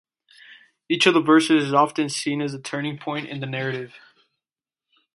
Each 0.89 1.05
of 1.05 1.13
the 1.13 1.21
verses 1.21 1.65
is 1.65 1.73
often 1.75 2.09
seen 2.09 2.41
as 2.41 2.55
a 2.55 2.59
turning 2.59 2.97
point 2.97 3.27
in 3.29 3.39
the 3.39 3.45
narrative. 3.45 3.93